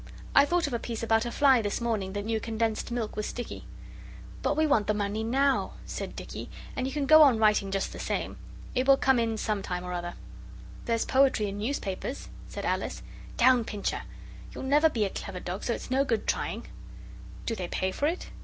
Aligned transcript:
I 0.33 0.45
thought 0.45 0.65
of 0.65 0.73
a 0.73 0.79
piece 0.79 1.03
about 1.03 1.27
a 1.27 1.31
fly 1.31 1.61
this 1.61 1.79
morning 1.79 2.13
that 2.13 2.25
knew 2.25 2.39
condensed 2.39 2.89
milk 2.89 3.15
was 3.15 3.27
sticky.' 3.27 3.65
'But 4.41 4.57
we 4.57 4.65
want 4.65 4.87
the 4.87 4.95
money 4.95 5.23
now,' 5.23 5.73
said 5.85 6.15
Dicky, 6.15 6.49
'and 6.75 6.87
you 6.87 6.91
can 6.91 7.05
go 7.05 7.21
on 7.21 7.37
writing 7.37 7.69
just 7.69 7.93
the 7.93 7.99
same. 7.99 8.39
It 8.73 8.87
will 8.87 8.97
come 8.97 9.19
in 9.19 9.37
some 9.37 9.61
time 9.61 9.83
or 9.83 9.93
other.' 9.93 10.15
'There's 10.85 11.05
poetry 11.05 11.49
in 11.49 11.59
newspapers,' 11.59 12.29
said 12.47 12.65
Alice. 12.65 13.03
'Down, 13.37 13.63
Pincher! 13.63 14.01
you'll 14.51 14.63
never 14.63 14.89
be 14.89 15.05
a 15.05 15.09
clever 15.11 15.39
dog, 15.39 15.63
so 15.65 15.71
it's 15.73 15.91
no 15.91 16.03
good 16.03 16.25
trying.' 16.25 16.65
'Do 17.45 17.53
they 17.53 17.67
pay 17.67 17.91
for 17.91 18.07
it? 18.07 18.31